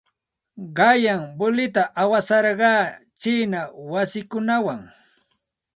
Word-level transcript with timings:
Qanyan 0.77 1.21
voleyta 1.37 1.83
awasarqaa 2.01 2.81
chiina 3.19 3.59
masiikunawan. 3.89 4.81